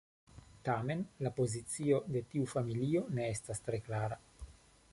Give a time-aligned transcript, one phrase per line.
[0.67, 4.19] Tamen la pozicio de tiu familio ne estas tre klara.